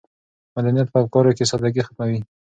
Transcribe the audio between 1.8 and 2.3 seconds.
ختموي.